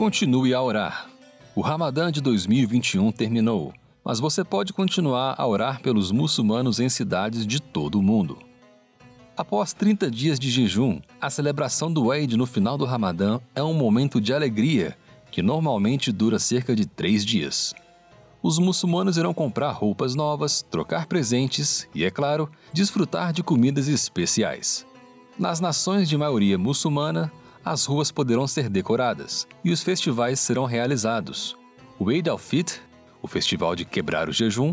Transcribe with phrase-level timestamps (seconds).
[0.00, 1.10] Continue a orar.
[1.54, 3.70] O Ramadã de 2021 terminou,
[4.02, 8.38] mas você pode continuar a orar pelos muçulmanos em cidades de todo o mundo.
[9.36, 13.74] Após 30 dias de jejum, a celebração do Eid no final do Ramadã é um
[13.74, 14.96] momento de alegria
[15.30, 17.74] que normalmente dura cerca de três dias.
[18.42, 24.86] Os muçulmanos irão comprar roupas novas, trocar presentes e, é claro, desfrutar de comidas especiais.
[25.38, 27.30] Nas nações de maioria muçulmana,
[27.64, 31.56] as ruas poderão ser decoradas e os festivais serão realizados.
[31.98, 32.80] O Eid al-Fitr,
[33.22, 34.72] o festival de quebrar o jejum,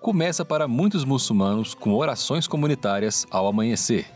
[0.00, 4.06] começa para muitos muçulmanos com orações comunitárias ao amanhecer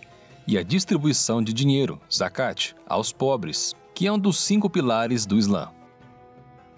[0.47, 5.37] e a distribuição de dinheiro, zakat, aos pobres, que é um dos cinco pilares do
[5.37, 5.71] Islã.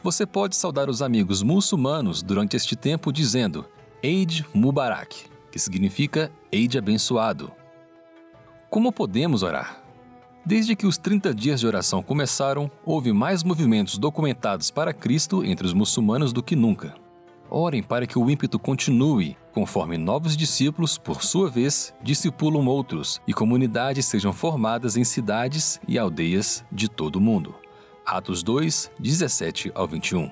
[0.03, 3.67] Você pode saudar os amigos muçulmanos durante este tempo dizendo
[4.03, 7.51] Eid Mubarak, que significa Eid abençoado.
[8.71, 9.86] Como podemos orar?
[10.47, 15.67] Desde que os 30 dias de oração começaram, houve mais movimentos documentados para Cristo entre
[15.67, 16.95] os muçulmanos do que nunca.
[17.51, 23.33] Orem para que o ímpeto continue, conforme novos discípulos, por sua vez, discipulam outros e
[23.33, 27.53] comunidades sejam formadas em cidades e aldeias de todo o mundo.
[28.07, 30.31] Atos 2, 17 ao 21.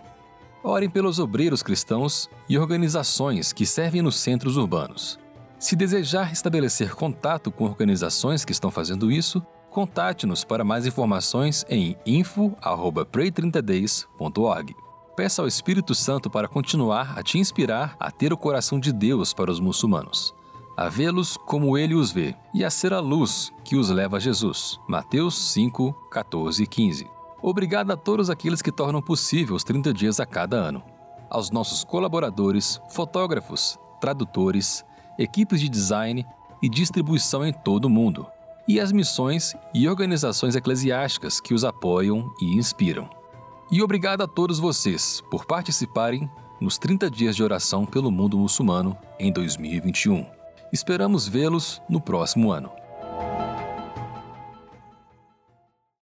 [0.62, 5.19] Orem pelos obreiros cristãos e organizações que servem nos centros urbanos.
[5.59, 11.97] Se desejar estabelecer contato com organizações que estão fazendo isso, contate-nos para mais informações em
[12.06, 14.77] info@pray30days.org.
[15.16, 19.34] Peça ao Espírito Santo para continuar a te inspirar a ter o coração de Deus
[19.34, 20.33] para os muçulmanos,
[20.77, 24.20] a vê-los como ele os vê e a ser a luz que os leva a
[24.20, 24.78] Jesus.
[24.89, 27.11] Mateus 5, 14 e 15.
[27.42, 30.84] Obrigado a todos aqueles que tornam possível os 30 dias a cada ano.
[31.28, 34.84] Aos nossos colaboradores, fotógrafos, tradutores,
[35.19, 36.25] equipes de design
[36.62, 38.25] e distribuição em todo o mundo,
[38.67, 43.09] e as missões e organizações eclesiásticas que os apoiam e inspiram.
[43.71, 46.31] E obrigado a todos vocês por participarem
[46.61, 50.27] nos 30 dias de oração pelo mundo muçulmano em 2021.
[50.72, 52.71] Esperamos vê-los no próximo ano.